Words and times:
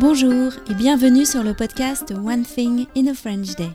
Bonjour 0.00 0.52
et 0.70 0.74
bienvenue 0.74 1.26
sur 1.26 1.42
le 1.42 1.54
podcast 1.54 2.12
One 2.12 2.44
Thing 2.44 2.86
in 2.96 3.08
a 3.08 3.14
French 3.14 3.56
Day. 3.56 3.72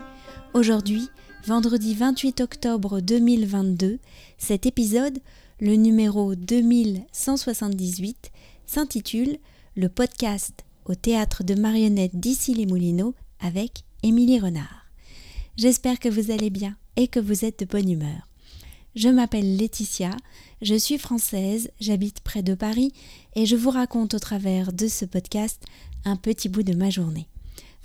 Aujourd'hui, 0.54 1.10
vendredi 1.46 1.96
28 1.96 2.40
octobre 2.40 3.02
2022, 3.02 4.00
cet 4.38 4.66
épisode, 4.66 5.20
le 5.60 5.76
numéro 5.76 6.34
2178, 6.36 8.32
s'intitule 8.66 9.38
Le 9.76 9.90
podcast 9.90 10.64
au 10.86 10.96
théâtre 10.96 11.44
de 11.44 11.56
marionnettes 11.56 12.16
d'ici 12.16 12.54
les 12.54 12.68
Moulineaux 12.68 13.16
avec 13.42 13.84
Émilie 14.02 14.40
Renard. 14.40 14.86
J'espère 15.58 16.00
que 16.00 16.08
vous 16.08 16.32
allez 16.32 16.50
bien 16.50 16.78
et 16.96 17.10
que 17.10 17.20
vous 17.20 17.44
êtes 17.44 17.60
de 17.60 17.66
bonne 17.66 17.90
humeur. 17.90 18.30
Je 18.96 19.10
m'appelle 19.10 19.58
Laetitia, 19.58 20.16
je 20.62 20.76
suis 20.76 21.00
française, 21.00 21.72
j'habite 21.80 22.20
près 22.20 22.44
de 22.44 22.54
Paris 22.54 22.94
et 23.36 23.48
je 23.48 23.56
vous 23.56 23.72
raconte 23.72 24.14
au 24.14 24.20
travers 24.20 24.72
de 24.72 24.88
ce 24.88 25.06
podcast 25.06 25.64
un 26.06 26.16
petit 26.16 26.48
bout 26.48 26.62
de 26.62 26.76
ma 26.76 26.92
journée. 26.92 27.28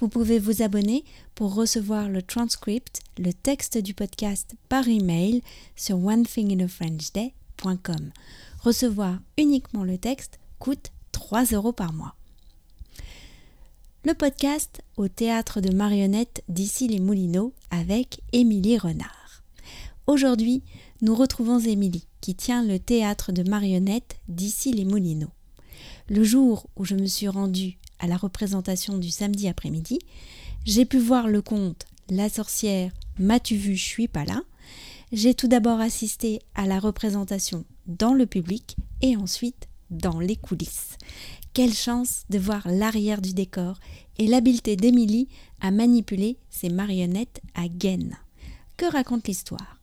Vous 0.00 0.08
pouvez 0.08 0.38
vous 0.38 0.60
abonner 0.62 1.06
pour 1.34 1.54
recevoir 1.54 2.10
le 2.10 2.20
transcript, 2.20 3.00
le 3.18 3.32
texte 3.32 3.78
du 3.78 3.94
podcast 3.94 4.54
par 4.68 4.86
email 4.86 5.40
sur 5.76 5.96
onethinginafrenchday.com. 6.04 8.10
Recevoir 8.60 9.18
uniquement 9.38 9.84
le 9.84 9.96
texte 9.96 10.38
coûte 10.58 10.92
3 11.12 11.44
euros 11.46 11.72
par 11.72 11.94
mois. 11.94 12.16
Le 14.04 14.12
podcast 14.12 14.82
au 14.98 15.08
théâtre 15.08 15.62
de 15.62 15.74
marionnettes 15.74 16.44
d'ici 16.50 16.86
les 16.86 17.00
Moulineaux 17.00 17.54
avec 17.70 18.20
Émilie 18.32 18.76
Renard. 18.76 19.17
Aujourd'hui, 20.08 20.62
nous 21.02 21.14
retrouvons 21.14 21.58
Émilie 21.58 22.06
qui 22.22 22.34
tient 22.34 22.64
le 22.64 22.78
théâtre 22.78 23.30
de 23.30 23.42
marionnettes 23.42 24.16
d'ici 24.26 24.72
les 24.72 24.86
Moulineaux. 24.86 25.34
Le 26.08 26.24
jour 26.24 26.66
où 26.76 26.86
je 26.86 26.94
me 26.94 27.04
suis 27.04 27.28
rendue 27.28 27.76
à 27.98 28.06
la 28.06 28.16
représentation 28.16 28.96
du 28.96 29.10
samedi 29.10 29.48
après-midi, 29.48 29.98
j'ai 30.64 30.86
pu 30.86 30.98
voir 30.98 31.28
le 31.28 31.42
conte 31.42 31.84
La 32.08 32.30
sorcière, 32.30 32.90
m'as-tu 33.18 33.56
vu, 33.56 33.76
je 33.76 33.84
suis 33.84 34.08
pas 34.08 34.24
là. 34.24 34.40
J'ai 35.12 35.34
tout 35.34 35.46
d'abord 35.46 35.78
assisté 35.78 36.40
à 36.54 36.64
la 36.64 36.78
représentation 36.78 37.66
dans 37.86 38.14
le 38.14 38.24
public 38.24 38.76
et 39.02 39.14
ensuite 39.14 39.68
dans 39.90 40.20
les 40.20 40.36
coulisses. 40.36 40.96
Quelle 41.52 41.74
chance 41.74 42.22
de 42.30 42.38
voir 42.38 42.66
l'arrière 42.66 43.20
du 43.20 43.34
décor 43.34 43.78
et 44.16 44.26
l'habileté 44.26 44.74
d'Émilie 44.74 45.28
à 45.60 45.70
manipuler 45.70 46.38
ses 46.48 46.70
marionnettes 46.70 47.42
à 47.54 47.68
gaine. 47.68 48.16
Que 48.78 48.86
raconte 48.86 49.28
l'histoire? 49.28 49.77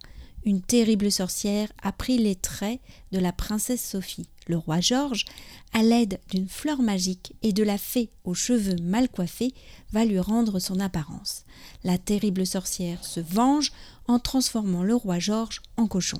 Une 0.45 0.61
terrible 0.61 1.11
sorcière 1.11 1.69
a 1.81 1.91
pris 1.91 2.17
les 2.17 2.35
traits 2.35 2.79
de 3.11 3.19
la 3.19 3.33
princesse 3.33 3.83
Sophie. 3.83 4.29
Le 4.47 4.57
roi 4.57 4.79
Georges, 4.79 5.25
à 5.73 5.81
l'aide 5.81 6.19
d'une 6.29 6.47
fleur 6.47 6.83
magique 6.83 7.33
et 7.41 7.51
de 7.51 7.63
la 7.63 7.79
fée 7.79 8.11
aux 8.23 8.35
cheveux 8.35 8.75
mal 8.75 9.09
coiffés, 9.09 9.55
va 9.91 10.05
lui 10.05 10.19
rendre 10.19 10.59
son 10.59 10.79
apparence. 10.79 11.45
La 11.83 11.97
terrible 11.97 12.45
sorcière 12.45 13.03
se 13.03 13.19
venge 13.19 13.71
en 14.07 14.19
transformant 14.19 14.83
le 14.83 14.93
roi 14.93 15.17
Georges 15.17 15.63
en 15.77 15.87
cochon. 15.87 16.19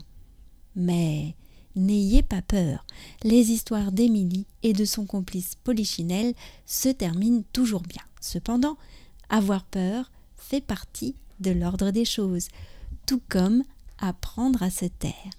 Mais 0.75 1.35
n'ayez 1.75 2.23
pas 2.23 2.41
peur, 2.41 2.83
les 3.23 3.51
histoires 3.51 3.91
d'Émilie 3.91 4.47
et 4.63 4.73
de 4.73 4.85
son 4.85 5.05
complice 5.05 5.53
Polichinelle 5.63 6.33
se 6.65 6.89
terminent 6.89 7.43
toujours 7.53 7.83
bien. 7.83 8.01
Cependant, 8.21 8.77
avoir 9.29 9.65
peur 9.65 10.11
fait 10.35 10.61
partie 10.61 11.15
de 11.39 11.51
l'ordre 11.51 11.91
des 11.91 12.05
choses, 12.05 12.47
tout 13.05 13.21
comme 13.29 13.63
apprendre 13.99 14.63
à 14.63 14.69
se 14.69 14.85
taire. 14.85 15.31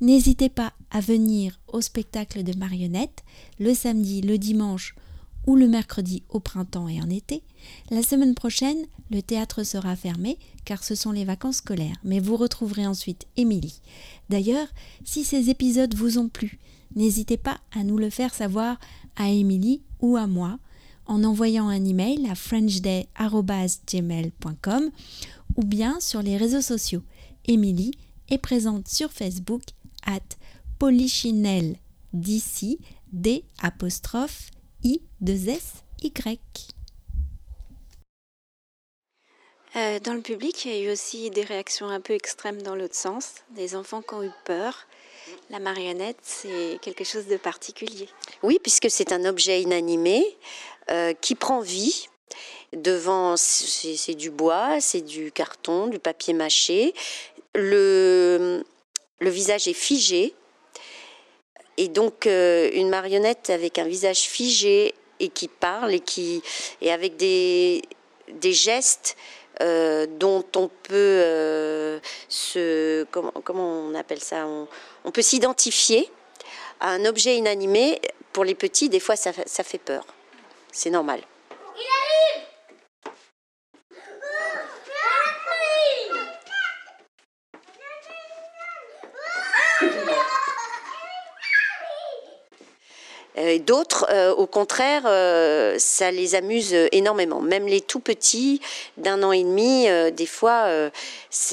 N'hésitez 0.00 0.48
pas 0.48 0.72
à 0.90 1.00
venir 1.00 1.58
au 1.68 1.80
spectacle 1.80 2.42
de 2.42 2.56
marionnettes 2.56 3.24
le 3.58 3.74
samedi, 3.74 4.20
le 4.20 4.38
dimanche 4.38 4.94
ou 5.46 5.56
le 5.56 5.68
mercredi 5.68 6.24
au 6.28 6.40
printemps 6.40 6.88
et 6.88 7.00
en 7.00 7.08
été. 7.08 7.42
La 7.90 8.02
semaine 8.02 8.34
prochaine, 8.34 8.86
le 9.10 9.22
théâtre 9.22 9.62
sera 9.62 9.96
fermé 9.96 10.38
car 10.64 10.82
ce 10.82 10.94
sont 10.94 11.12
les 11.12 11.24
vacances 11.24 11.56
scolaires, 11.56 11.96
mais 12.04 12.20
vous 12.20 12.36
retrouverez 12.36 12.86
ensuite 12.86 13.26
Émilie. 13.36 13.80
D'ailleurs, 14.28 14.68
si 15.04 15.24
ces 15.24 15.50
épisodes 15.50 15.94
vous 15.94 16.18
ont 16.18 16.28
plu, 16.28 16.58
n'hésitez 16.96 17.36
pas 17.36 17.58
à 17.72 17.84
nous 17.84 17.98
le 17.98 18.10
faire 18.10 18.34
savoir 18.34 18.78
à 19.16 19.30
Émilie 19.30 19.82
ou 20.00 20.16
à 20.16 20.26
moi 20.26 20.58
en 21.06 21.22
envoyant 21.22 21.68
un 21.68 21.84
email 21.84 22.26
à 22.28 22.34
frenchday.gmail.com 22.34 24.90
ou 25.56 25.62
bien 25.62 26.00
sur 26.00 26.22
les 26.22 26.36
réseaux 26.36 26.60
sociaux. 26.60 27.02
Émilie 27.48 27.92
est 28.28 28.38
présente 28.38 28.88
sur 28.88 29.12
Facebook 29.12 29.62
at 30.04 30.18
polichinelle 30.80 31.76
d'ici 32.12 32.80
D 33.12 33.44
apostrophe 33.62 34.50
I 34.82 35.00
2 35.20 35.50
S 35.50 35.84
Y. 36.02 36.40
Euh, 39.76 40.00
dans 40.00 40.14
le 40.14 40.22
public, 40.22 40.64
il 40.64 40.72
y 40.72 40.74
a 40.74 40.88
eu 40.88 40.92
aussi 40.92 41.30
des 41.30 41.42
réactions 41.42 41.88
un 41.88 42.00
peu 42.00 42.14
extrêmes 42.14 42.62
dans 42.62 42.74
l'autre 42.74 42.96
sens, 42.96 43.34
des 43.50 43.76
enfants 43.76 44.02
qui 44.02 44.14
ont 44.14 44.22
eu 44.22 44.32
peur. 44.44 44.86
La 45.50 45.60
marionnette, 45.60 46.18
c'est 46.22 46.78
quelque 46.82 47.04
chose 47.04 47.26
de 47.26 47.36
particulier. 47.36 48.08
Oui, 48.42 48.58
puisque 48.60 48.90
c'est 48.90 49.12
un 49.12 49.24
objet 49.24 49.62
inanimé 49.62 50.24
euh, 50.90 51.12
qui 51.14 51.34
prend 51.34 51.60
vie. 51.60 52.08
Devant, 52.72 53.36
c'est 53.36 54.14
du 54.14 54.30
bois, 54.30 54.80
c'est 54.80 55.00
du 55.00 55.30
carton, 55.30 55.86
du 55.86 55.98
papier 55.98 56.34
mâché, 56.34 56.94
le, 57.56 58.64
visage 59.20 59.66
est 59.66 59.72
figé. 59.72 60.34
Et 61.78 61.88
donc, 61.88 62.26
euh, 62.26 62.70
une 62.72 62.88
marionnette 62.88 63.50
avec 63.50 63.78
un 63.78 63.86
visage 63.86 64.20
figé 64.20 64.94
et 65.20 65.28
qui 65.28 65.48
parle 65.48 65.94
et, 65.94 66.00
qui, 66.00 66.42
et 66.80 66.92
avec 66.92 67.16
des, 67.16 67.82
des 68.32 68.52
gestes 68.52 69.16
euh, 69.62 70.06
dont 70.06 70.44
on 70.56 70.68
peut 70.68 70.94
euh, 70.94 71.98
se. 72.28 73.04
Comment, 73.10 73.32
comment, 73.44 73.88
on 73.88 73.94
appelle 73.94 74.20
ça? 74.20 74.46
On, 74.46 74.68
on 75.04 75.10
peut 75.10 75.22
s'identifier 75.22 76.10
à 76.80 76.90
un 76.90 77.04
objet 77.04 77.36
inanimé. 77.36 78.00
Pour 78.32 78.44
les 78.44 78.54
petits, 78.54 78.90
des 78.90 79.00
fois, 79.00 79.16
ça, 79.16 79.32
ça 79.46 79.64
fait 79.64 79.78
peur. 79.78 80.04
C'est 80.70 80.90
normal. 80.90 81.22
Il 81.74 81.80
arrive 81.80 82.16
Euh, 93.38 93.58
d'autres, 93.58 94.06
euh, 94.10 94.34
au 94.34 94.46
contraire, 94.46 95.02
euh, 95.06 95.76
ça 95.78 96.10
les 96.10 96.34
amuse 96.34 96.74
énormément. 96.92 97.40
Même 97.40 97.66
les 97.66 97.80
tout 97.80 98.00
petits, 98.00 98.60
d'un 98.96 99.22
an 99.22 99.32
et 99.32 99.42
demi, 99.42 99.86
des 100.12 100.26
fois, 100.26 100.90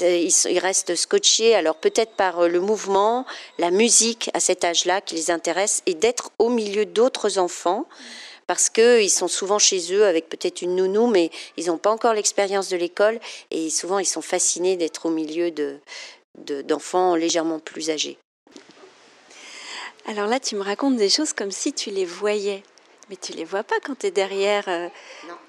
ils, 0.00 0.58
restent 0.58 0.94
scotchés. 0.94 1.54
Alors 1.54 1.76
peut-être 1.76 2.12
par 2.12 2.48
le 2.48 2.60
mouvement, 2.60 3.26
la 3.58 3.70
musique 3.70 4.30
à 4.34 4.40
cet 4.40 4.64
âge-là 4.64 5.00
qui 5.00 5.14
les 5.14 5.30
intéresse, 5.30 5.82
et 5.86 5.94
d'être 5.94 6.30
au 6.38 6.48
milieu 6.48 6.86
d'autres 6.86 7.38
enfants 7.38 7.86
parce 8.46 8.68
qu'ils 8.68 9.10
sont 9.10 9.28
souvent 9.28 9.58
chez 9.58 9.94
eux 9.94 10.04
avec 10.04 10.28
peut-être 10.28 10.60
une 10.60 10.76
nounou, 10.76 11.06
mais 11.06 11.30
ils 11.56 11.66
n'ont 11.66 11.78
pas 11.78 11.90
encore 11.90 12.12
l'expérience 12.12 12.68
de 12.68 12.76
l'école 12.76 13.18
et 13.50 13.70
souvent 13.70 13.98
ils 13.98 14.06
sont 14.06 14.20
fascinés 14.20 14.76
d'être 14.76 15.06
au 15.06 15.10
milieu 15.10 15.50
d'enfants 16.36 17.16
légèrement 17.16 17.58
plus 17.58 17.90
âgés. 17.90 18.18
Alors 20.06 20.26
là, 20.26 20.38
tu 20.38 20.54
me 20.54 20.62
racontes 20.62 20.96
des 20.96 21.08
choses 21.08 21.32
comme 21.32 21.50
si 21.50 21.72
tu 21.72 21.90
les 21.90 22.04
voyais. 22.04 22.62
Mais 23.10 23.16
tu 23.16 23.32
les 23.32 23.44
vois 23.44 23.62
pas 23.62 23.74
quand 23.84 23.98
tu 23.98 24.06
es 24.06 24.10
derrière 24.10 24.64
euh, 24.68 24.88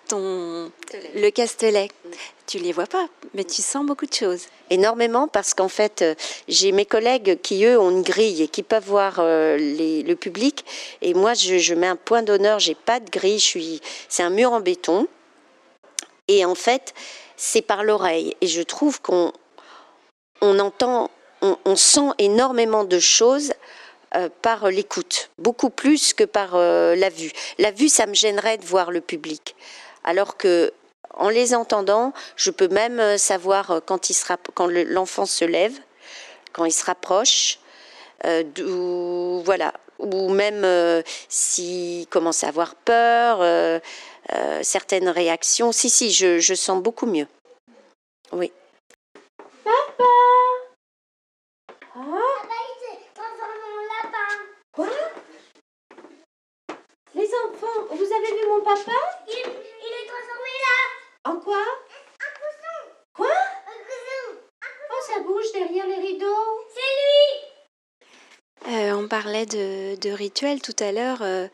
ton 0.07 0.71
le 1.16 1.29
castelet. 1.29 1.88
Mm. 1.88 2.09
Tu 2.47 2.59
les 2.59 2.73
vois 2.73 2.85
pas, 2.85 3.07
mais 3.33 3.43
tu 3.43 3.61
sens 3.61 3.85
beaucoup 3.85 4.05
de 4.05 4.13
choses. 4.13 4.47
Énormément 4.69 5.27
parce 5.27 5.53
qu'en 5.53 5.69
fait, 5.69 6.01
euh, 6.01 6.16
j'ai 6.47 6.71
mes 6.71 6.85
collègues 6.85 7.39
qui 7.41 7.63
eux 7.63 7.79
ont 7.79 7.89
une 7.89 8.01
grille 8.01 8.43
et 8.43 8.47
qui 8.47 8.61
peuvent 8.61 8.85
voir 8.85 9.16
euh, 9.19 9.57
le 9.57 10.13
public. 10.16 10.66
Et 11.01 11.13
moi, 11.13 11.33
je, 11.33 11.73
mets 11.73 11.87
un 11.87 11.96
point 11.96 12.23
d'honneur. 12.23 12.59
J'ai 12.59 12.75
pas 12.75 12.99
de 12.99 13.09
grille. 13.09 13.40
Je 13.40 13.46
suis, 13.46 13.81
c'est 14.09 14.23
un 14.23 14.29
mur 14.29 14.52
en 14.52 14.59
béton. 14.59 15.07
Et 16.28 16.43
en 16.46 16.55
fait, 16.55 16.93
c'est 17.37 17.61
par 17.61 17.84
l'oreille. 17.84 18.35
Et 18.41 18.47
je 18.47 18.61
trouve 18.61 19.02
qu'on 19.02 19.31
on 20.41 20.59
entend, 20.59 21.09
on 21.41 21.75
sent 21.75 22.09
énormément 22.17 22.84
de 22.84 22.99
choses 22.99 23.53
euh, 24.16 24.29
par 24.41 24.70
l'écoute, 24.70 25.29
beaucoup 25.38 25.70
plus 25.70 26.14
que 26.14 26.23
par 26.23 26.56
euh, 26.56 26.96
la 26.96 27.09
vue. 27.09 27.32
La 27.58 27.72
vue, 27.72 27.90
ça 27.90 28.06
me 28.06 28.14
gênerait 28.14 28.58
de 28.58 28.66
voir 28.66 28.91
le 28.91 29.02
public. 29.02 29.56
Alors 30.06 30.38
que 30.38 30.72
en 31.16 31.28
les 31.28 31.53
entendant, 31.53 32.14
je 32.38 32.52
peux 32.52 32.70
même 32.70 33.00
euh, 33.00 33.17
savoir 33.17 33.82
quand, 33.85 34.09
il 34.09 34.14
sera, 34.14 34.38
quand 34.53 34.67
l'enfant 34.67 35.26
se 35.26 35.44
lève, 35.44 35.78
quand 36.53 36.64
il 36.64 36.72
se 36.72 36.85
rapproche, 36.85 37.59
ou, 38.59 39.41
voilà, 39.44 39.73
ou 40.00 40.29
même 40.29 41.03
s'il 41.29 42.08
commence 42.08 42.44
à 42.44 42.47
avoir 42.47 42.73
peur, 42.73 43.82
certaines 44.64 45.09
réactions. 45.09 45.72
Si, 45.72 45.91
si, 45.91 46.12
je, 46.12 46.40
je 46.40 46.53
sens 46.56 46.82
beaucoup 46.82 47.06
mieux. 47.06 47.28
Oui. 48.32 48.52
Papa 49.64 50.06
Quoi 54.76 54.88
Les 57.16 57.29
enfants 57.46 57.85
Vous 57.91 57.96
avez 57.96 58.41
vu 58.41 58.47
mon 58.50 58.54
papa 58.66 58.97
il, 59.28 59.34
il 59.34 59.94
est 59.94 60.08
transformé 60.08 60.53
là 60.66 61.29
En 61.32 61.35
quoi 61.40 61.62
Un 61.62 62.32
coussin 62.40 62.79
Quoi 63.14 63.28
Un 63.67 63.79
coussin 63.85 64.41
Oh, 64.91 65.02
ça 65.08 65.20
bouge 65.22 65.52
derrière 65.53 65.85
les 65.85 66.00
rideaux. 66.08 66.59
C'est 66.73 66.94
lui 67.00 68.82
On 69.25 69.29
parlait 69.29 69.47
de, 69.47 69.95
de 69.95 70.11
rituel 70.11 70.61
tout 70.61 70.75
à 70.79 70.91
l'heure. 70.91 71.17
euh, 71.23 71.47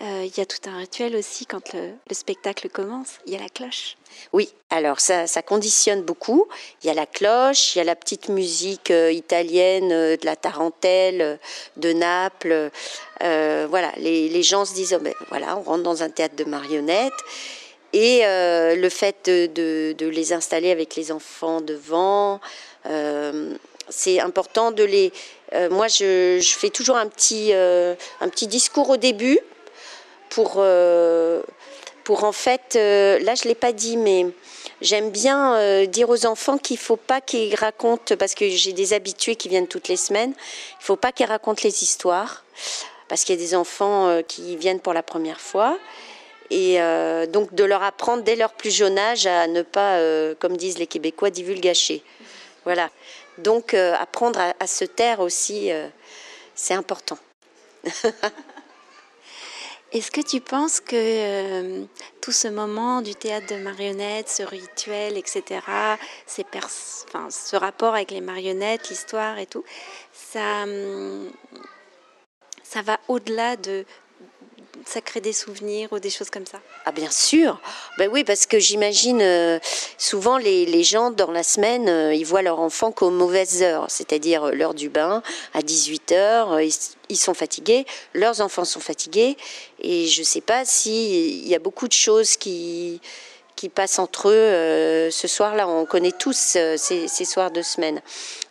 euh, 0.00 0.24
Il 0.24 0.38
y 0.38 0.40
a 0.40 0.46
tout 0.46 0.70
un 0.70 0.78
rituel 0.78 1.16
aussi 1.16 1.44
quand 1.44 1.72
le, 1.72 1.90
le 2.08 2.14
spectacle 2.14 2.68
commence. 2.68 3.14
Il 3.26 3.32
y 3.32 3.36
a 3.36 3.40
la 3.40 3.48
cloche. 3.48 3.96
Oui, 4.32 4.48
alors 4.70 5.00
ça, 5.00 5.26
ça 5.26 5.42
conditionne 5.42 6.02
beaucoup. 6.02 6.46
Il 6.84 6.86
y 6.86 6.90
a 6.90 6.94
la 6.94 7.04
cloche, 7.04 7.74
il 7.74 7.78
y 7.78 7.80
a 7.80 7.84
la 7.84 7.96
petite 7.96 8.28
musique 8.28 8.92
euh, 8.92 9.10
italienne 9.10 9.88
de 9.88 10.24
la 10.24 10.36
tarentelle, 10.36 11.40
de 11.76 11.92
Naples. 11.92 12.70
Voilà, 13.18 13.90
les, 13.96 14.42
gens 14.44 14.64
se 14.64 14.74
disent, 14.74 14.94
oh, 14.96 15.02
ben, 15.02 15.14
voilà, 15.28 15.56
on 15.56 15.62
rentre 15.62 15.82
dans 15.82 16.04
un 16.04 16.10
théâtre 16.10 16.36
de 16.36 16.44
marionnettes. 16.44 17.12
Et 17.92 18.20
le 18.22 18.88
fait 18.88 19.28
de, 19.28 19.96
les 19.98 20.32
installer 20.32 20.70
avec 20.70 20.94
les 20.94 21.10
enfants 21.10 21.60
devant, 21.60 22.40
c'est 23.88 24.20
important 24.20 24.70
de 24.70 24.84
les. 24.84 25.12
euh, 25.52 25.70
moi, 25.70 25.88
je, 25.88 26.38
je 26.40 26.54
fais 26.58 26.70
toujours 26.70 26.96
un 26.96 27.06
petit, 27.06 27.50
euh, 27.52 27.94
un 28.20 28.28
petit 28.28 28.46
discours 28.46 28.90
au 28.90 28.96
début 28.96 29.38
pour, 30.30 30.54
euh, 30.58 31.42
pour 32.04 32.24
en 32.24 32.32
fait. 32.32 32.74
là, 32.74 33.34
je 33.34 33.44
ne 33.44 33.48
l'ai 33.48 33.54
pas 33.54 33.72
dit, 33.72 33.96
mais 33.96 34.26
j'aime 34.80 35.10
bien 35.10 35.84
dire 35.86 36.10
aux 36.10 36.26
enfants 36.26 36.58
qu'il 36.58 36.76
ne 36.76 36.80
faut 36.80 36.96
pas 36.96 37.20
qu'ils 37.20 37.54
racontent, 37.54 38.16
parce 38.16 38.34
que 38.34 38.48
j'ai 38.48 38.72
des 38.72 38.92
habitués 38.92 39.36
qui 39.36 39.48
viennent 39.48 39.68
toutes 39.68 39.88
les 39.88 39.96
semaines, 39.96 40.34
il 40.36 40.80
ne 40.80 40.84
faut 40.84 40.96
pas 40.96 41.12
qu'ils 41.12 41.26
racontent 41.26 41.62
les 41.64 41.82
histoires, 41.82 42.44
parce 43.08 43.24
qu'il 43.24 43.36
y 43.36 43.38
a 43.38 43.40
des 43.40 43.54
enfants 43.54 44.20
qui 44.26 44.56
viennent 44.56 44.80
pour 44.80 44.92
la 44.92 45.02
première 45.02 45.40
fois. 45.40 45.78
Et 46.50 46.78
donc 47.28 47.54
de 47.54 47.64
leur 47.64 47.82
apprendre 47.82 48.22
dès 48.22 48.36
leur 48.36 48.52
plus 48.52 48.70
jeune 48.70 48.98
âge 48.98 49.26
à 49.26 49.46
ne 49.46 49.62
pas, 49.62 49.98
comme 50.38 50.56
disent 50.56 50.78
les 50.78 50.86
Québécois, 50.86 51.30
divulgacher. 51.30 52.02
Voilà. 52.64 52.90
Donc 53.38 53.74
euh, 53.74 53.94
apprendre 53.94 54.40
à, 54.58 54.66
se 54.66 54.84
taire 54.84 55.20
aussi, 55.20 55.70
euh, 55.70 55.88
c'est 56.54 56.74
important. 56.74 57.18
Est-ce 59.92 60.10
que 60.10 60.20
tu 60.20 60.40
penses 60.40 60.80
que 60.80 60.96
euh, 60.96 61.84
tout 62.20 62.32
ce 62.32 62.48
moment 62.48 63.02
du 63.02 63.14
théâtre 63.14 63.46
de 63.54 63.56
marionnettes, 63.56 64.28
ce 64.28 64.42
rituel, 64.42 65.16
etc., 65.16 65.60
ce 66.26 67.56
rapport 67.56 67.94
avec 67.94 68.10
les 68.10 68.20
marionnettes, 68.20 68.90
l'histoire 68.90 69.38
et 69.38 69.46
tout, 69.46 69.64
ça, 70.12 70.64
hum, 70.64 71.30
ça 72.62 72.82
va 72.82 72.98
au-delà 73.08 73.56
de. 73.56 73.84
Ça 74.88 75.00
crée 75.00 75.20
des 75.20 75.32
souvenirs 75.32 75.88
ou 75.90 75.98
des 75.98 76.10
choses 76.10 76.30
comme 76.30 76.46
ça? 76.46 76.60
Ah 76.84 76.92
bien 76.92 77.10
sûr, 77.10 77.60
ben 77.98 78.08
oui 78.12 78.22
parce 78.22 78.46
que 78.46 78.60
j'imagine 78.60 79.20
euh, 79.20 79.58
souvent 79.98 80.38
les, 80.38 80.64
les 80.64 80.84
gens 80.84 81.10
dans 81.10 81.32
la 81.32 81.42
semaine 81.42 81.88
euh, 81.88 82.14
ils 82.14 82.24
voient 82.24 82.40
leur 82.42 82.60
enfant 82.60 82.92
qu'aux 82.92 83.10
mauvaises 83.10 83.64
heures, 83.64 83.86
c'est-à-dire 83.88 84.44
euh, 84.44 84.52
l'heure 84.52 84.74
du 84.74 84.88
bain 84.88 85.24
à 85.54 85.62
18 85.62 86.12
heures, 86.12 86.52
euh, 86.52 86.62
ils, 86.62 86.72
ils 87.08 87.16
sont 87.16 87.34
fatigués, 87.34 87.84
leurs 88.14 88.40
enfants 88.40 88.64
sont 88.64 88.78
fatigués 88.78 89.36
et 89.80 90.06
je 90.06 90.22
sais 90.22 90.40
pas 90.40 90.64
si 90.64 91.40
il 91.40 91.48
y 91.48 91.56
a 91.56 91.58
beaucoup 91.58 91.88
de 91.88 91.92
choses 91.92 92.36
qui 92.36 93.00
qui 93.56 93.68
passent 93.68 93.98
entre 93.98 94.28
eux 94.28 95.10
ce 95.10 95.26
soir-là. 95.26 95.66
On 95.66 95.86
connaît 95.86 96.12
tous 96.12 96.36
ces, 96.36 96.76
ces 96.76 97.24
soirs 97.24 97.50
de 97.50 97.62
semaine. 97.62 98.02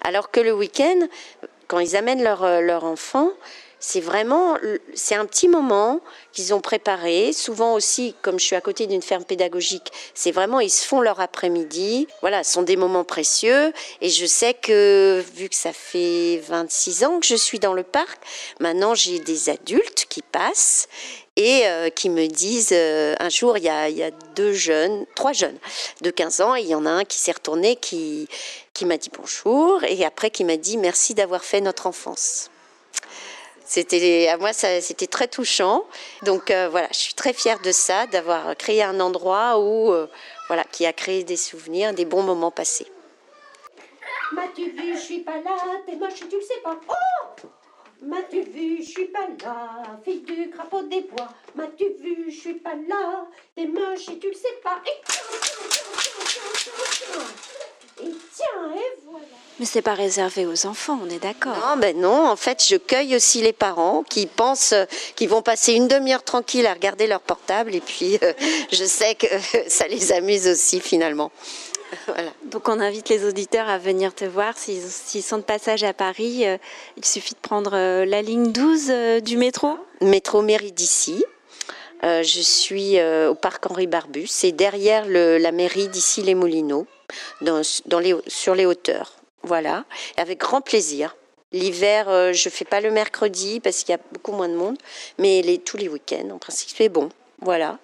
Alors 0.01 0.31
que 0.31 0.39
le 0.39 0.51
week-end, 0.51 1.07
quand 1.67 1.77
ils 1.77 1.95
amènent 1.95 2.23
leur, 2.23 2.59
leur 2.61 2.85
enfant, 2.85 3.29
c'est 3.87 4.01
vraiment, 4.01 4.57
c'est 4.95 5.13
un 5.13 5.27
petit 5.27 5.47
moment 5.47 5.99
qu'ils 6.33 6.55
ont 6.55 6.59
préparé. 6.59 7.33
Souvent 7.33 7.75
aussi, 7.75 8.15
comme 8.23 8.39
je 8.39 8.45
suis 8.45 8.55
à 8.55 8.61
côté 8.61 8.87
d'une 8.87 9.03
ferme 9.03 9.23
pédagogique, 9.23 9.91
c'est 10.15 10.31
vraiment, 10.31 10.59
ils 10.59 10.71
se 10.71 10.87
font 10.87 11.01
leur 11.01 11.19
après-midi. 11.19 12.07
Voilà, 12.21 12.43
ce 12.43 12.53
sont 12.53 12.63
des 12.63 12.77
moments 12.77 13.03
précieux. 13.03 13.71
Et 14.01 14.09
je 14.09 14.25
sais 14.25 14.55
que, 14.55 15.23
vu 15.35 15.49
que 15.49 15.55
ça 15.55 15.71
fait 15.71 16.41
26 16.47 17.03
ans 17.03 17.19
que 17.19 17.27
je 17.27 17.35
suis 17.35 17.59
dans 17.59 17.73
le 17.73 17.83
parc, 17.83 18.19
maintenant 18.59 18.95
j'ai 18.95 19.19
des 19.19 19.49
adultes 19.51 20.07
qui 20.09 20.23
passent 20.23 20.87
et 21.35 21.67
euh, 21.67 21.89
qui 21.89 22.09
me 22.09 22.25
disent, 22.25 22.73
euh, 22.73 23.13
un 23.19 23.29
jour, 23.29 23.55
il 23.59 23.65
y, 23.65 23.69
a, 23.69 24.11
deux 24.35 24.53
jeunes, 24.53 25.05
trois 25.13 25.33
jeunes 25.33 25.59
de 26.01 26.09
15 26.09 26.41
ans, 26.41 26.55
et 26.55 26.61
il 26.61 26.67
y 26.67 26.75
en 26.75 26.87
a 26.87 26.89
un 26.89 27.03
qui 27.03 27.19
s'est 27.19 27.33
retourné, 27.33 27.75
qui, 27.75 28.27
qui 28.73 28.85
m'a 28.85 28.97
dit 28.97 29.11
bonjour, 29.15 29.83
et 29.83 30.03
après 30.05 30.31
qui 30.31 30.43
m'a 30.43 30.57
dit 30.57 30.77
merci 30.77 31.13
d'avoir 31.13 31.43
fait 31.43 31.61
notre 31.61 31.85
enfance. 31.85 32.49
C'était 33.65 34.27
à 34.27 34.37
moi 34.37 34.53
c'était 34.53 35.07
très 35.07 35.27
touchant. 35.27 35.85
Donc 36.23 36.51
euh, 36.51 36.69
voilà, 36.69 36.87
je 36.91 36.99
suis 36.99 37.13
très 37.15 37.33
fière 37.33 37.59
de 37.59 37.71
ça, 37.71 38.05
d'avoir 38.07 38.55
créé 38.55 38.83
un 38.83 38.99
endroit 38.99 39.59
où 39.59 39.91
euh, 39.91 40.07
voilà 40.47 40.63
qui 40.63 40.85
a 40.85 40.93
créé 40.93 41.23
des 41.23 41.37
souvenirs, 41.37 41.93
des 41.93 42.05
bons 42.05 42.21
moments 42.21 42.51
passés. 42.51 42.87
M'as-tu 44.33 44.69
vu, 44.69 44.93
je 44.95 44.99
suis 44.99 45.19
pas 45.19 45.37
là, 45.37 45.57
t'es 45.85 45.95
moche 45.95 46.15
tu 46.15 46.35
le 46.35 46.41
sais 46.41 46.61
pas. 46.63 46.79
Oh 46.87 47.47
M'as-tu 48.01 48.41
vu, 48.41 48.77
je 48.83 48.89
suis 48.89 49.05
pas 49.05 49.27
là, 49.43 49.99
fille 50.03 50.21
du 50.21 50.51
crapaud 50.51 50.83
des 50.83 51.01
bois. 51.01 51.29
M'as-tu 51.55 51.85
vu, 51.99 52.25
je 52.29 52.39
suis 52.39 52.53
pas 52.55 52.75
là, 52.87 53.25
t'es 53.55 53.65
moche 53.65 54.09
et 54.09 54.19
tu 54.19 54.27
le 54.27 54.35
sais 54.35 54.59
pas. 54.63 54.79
Et 54.85 55.01
tiens, 55.07 55.21
tiens, 55.31 55.51
tiens, 56.27 56.73
tiens, 56.77 57.23
tiens, 57.97 58.11
tiens. 58.35 58.71
Et 58.75 58.99
voilà. 59.09 59.25
Mais 59.59 59.65
c'est 59.65 59.81
pas 59.81 59.93
réservé 59.93 60.45
aux 60.45 60.65
enfants, 60.65 60.99
on 61.01 61.09
est 61.09 61.19
d'accord. 61.19 61.55
Non, 61.55 61.77
ben 61.77 61.97
non, 61.97 62.27
en 62.27 62.35
fait, 62.35 62.63
je 62.67 62.75
cueille 62.75 63.15
aussi 63.15 63.41
les 63.41 63.53
parents 63.53 64.03
qui 64.03 64.25
pensent 64.25 64.73
euh, 64.73 64.83
qu'ils 65.15 65.29
vont 65.29 65.41
passer 65.41 65.73
une 65.73 65.87
demi-heure 65.87 66.23
tranquille 66.23 66.67
à 66.67 66.73
regarder 66.73 67.07
leur 67.07 67.21
portable 67.21 67.73
et 67.73 67.79
puis 67.79 68.19
euh, 68.21 68.33
je 68.71 68.83
sais 68.83 69.15
que 69.15 69.27
ça 69.69 69.87
les 69.87 70.11
amuse 70.11 70.47
aussi 70.47 70.81
finalement. 70.81 71.31
Voilà. 72.07 72.31
Donc 72.45 72.69
on 72.69 72.79
invite 72.79 73.09
les 73.09 73.25
auditeurs 73.25 73.69
à 73.69 73.77
venir 73.77 74.13
te 74.13 74.25
voir. 74.25 74.55
S'ils 74.57 75.23
sont 75.23 75.37
de 75.37 75.43
passage 75.43 75.83
à 75.83 75.93
Paris, 75.93 76.45
euh, 76.45 76.57
il 76.97 77.05
suffit 77.05 77.33
de 77.33 77.39
prendre 77.39 77.71
euh, 77.73 78.05
la 78.05 78.21
ligne 78.21 78.51
12 78.51 78.87
euh, 78.89 79.19
du 79.19 79.37
métro. 79.37 79.77
Métro 80.01 80.41
mairie 80.41 80.71
d'ici. 80.71 81.23
Euh, 82.05 82.21
je 82.21 82.41
suis 82.41 82.99
euh, 82.99 83.31
au 83.31 83.35
parc 83.35 83.69
Henri 83.69 83.87
Barbus, 83.87 84.27
c'est 84.27 84.51
derrière 84.51 85.05
la 85.07 85.51
mairie 85.51 85.87
d'ici 85.87 86.21
les 86.21 86.35
Moulineaux, 86.35 86.85
sur 88.27 88.55
les 88.55 88.65
hauteurs. 88.65 89.13
Voilà, 89.41 89.85
avec 90.17 90.39
grand 90.39 90.61
plaisir. 90.61 91.15
L'hiver, 91.51 92.09
euh, 92.09 92.33
je 92.33 92.49
fais 92.49 92.65
pas 92.65 92.81
le 92.81 92.91
mercredi 92.91 93.59
parce 93.59 93.83
qu'il 93.83 93.93
y 93.93 93.95
a 93.95 94.01
beaucoup 94.11 94.33
moins 94.33 94.49
de 94.49 94.55
monde, 94.55 94.77
mais 95.19 95.61
tous 95.63 95.77
les 95.77 95.87
week-ends, 95.87 96.29
en 96.31 96.37
principe, 96.37 96.69
c'est 96.75 96.89
bon. 96.89 97.09
Voilà. 97.41 97.79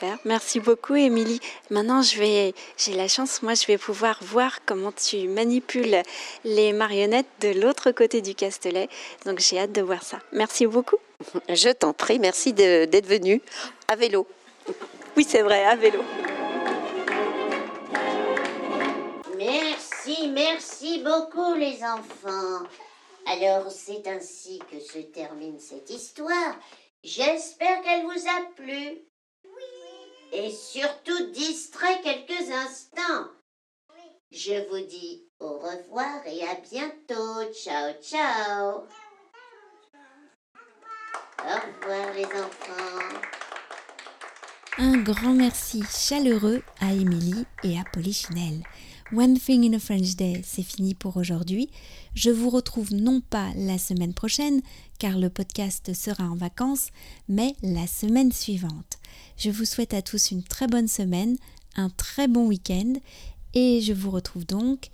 Super. 0.00 0.18
Merci 0.24 0.60
beaucoup, 0.60 0.94
Émilie. 0.94 1.40
Maintenant, 1.68 2.00
je 2.00 2.18
vais, 2.18 2.54
j'ai 2.78 2.94
la 2.94 3.06
chance, 3.06 3.42
moi, 3.42 3.52
je 3.52 3.66
vais 3.66 3.76
pouvoir 3.76 4.18
voir 4.22 4.64
comment 4.64 4.92
tu 4.92 5.28
manipules 5.28 6.02
les 6.42 6.72
marionnettes 6.72 7.26
de 7.40 7.60
l'autre 7.60 7.90
côté 7.90 8.22
du 8.22 8.34
Castellet. 8.34 8.88
Donc, 9.26 9.40
j'ai 9.40 9.58
hâte 9.58 9.72
de 9.72 9.82
voir 9.82 10.02
ça. 10.02 10.18
Merci 10.32 10.66
beaucoup. 10.66 10.96
Je 11.50 11.68
t'en 11.68 11.92
prie, 11.92 12.18
merci 12.18 12.54
d'être 12.54 13.06
venu 13.06 13.42
à 13.88 13.96
vélo. 13.96 14.26
Oui, 15.18 15.26
c'est 15.28 15.42
vrai, 15.42 15.66
à 15.66 15.76
vélo. 15.76 16.00
Merci, 19.36 20.28
merci 20.28 21.02
beaucoup 21.04 21.52
les 21.56 21.78
enfants. 21.84 22.64
Alors 23.26 23.70
c'est 23.70 24.06
ainsi 24.06 24.60
que 24.70 24.80
se 24.80 25.00
termine 25.00 25.60
cette 25.60 25.90
histoire. 25.90 26.56
J'espère 27.04 27.82
qu'elle 27.82 28.04
vous 28.04 28.28
a 28.28 28.54
plu. 28.56 29.09
Et 30.32 30.50
surtout 30.50 31.30
distrait 31.32 32.00
quelques 32.02 32.50
instants. 32.50 33.28
Je 34.30 34.68
vous 34.70 34.86
dis 34.86 35.28
au 35.40 35.58
revoir 35.58 36.24
et 36.26 36.42
à 36.42 36.54
bientôt. 36.70 37.52
Ciao, 37.52 37.92
ciao. 38.00 38.82
Au 41.38 41.82
revoir 41.82 42.14
les 42.14 42.24
enfants. 42.24 43.18
Un 44.78 44.98
grand 44.98 45.32
merci 45.32 45.82
chaleureux 45.90 46.62
à 46.80 46.92
Émilie 46.92 47.44
et 47.64 47.76
à 47.78 47.82
Polichinelle. 47.92 48.62
One 49.12 49.36
Thing 49.36 49.68
in 49.68 49.76
a 49.76 49.80
French 49.80 50.14
Day, 50.14 50.40
c'est 50.44 50.62
fini 50.62 50.94
pour 50.94 51.16
aujourd'hui. 51.16 51.68
Je 52.14 52.30
vous 52.30 52.48
retrouve 52.48 52.94
non 52.94 53.20
pas 53.20 53.48
la 53.56 53.78
semaine 53.78 54.14
prochaine, 54.14 54.62
car 55.00 55.18
le 55.18 55.28
podcast 55.28 55.92
sera 55.92 56.24
en 56.24 56.36
vacances, 56.36 56.90
mais 57.28 57.56
la 57.62 57.88
semaine 57.88 58.30
suivante. 58.30 58.99
Je 59.40 59.48
vous 59.48 59.64
souhaite 59.64 59.94
à 59.94 60.02
tous 60.02 60.32
une 60.32 60.42
très 60.42 60.66
bonne 60.66 60.86
semaine, 60.86 61.38
un 61.74 61.88
très 61.88 62.28
bon 62.28 62.46
week-end, 62.46 62.92
et 63.54 63.80
je 63.80 63.94
vous 63.94 64.10
retrouve 64.10 64.44
donc 64.44 64.90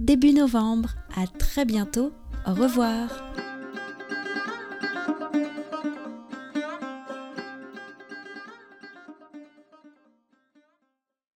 début 0.00 0.32
novembre. 0.32 0.94
À 1.14 1.26
très 1.26 1.66
bientôt. 1.66 2.10
Au 2.46 2.54
revoir. 2.54 3.51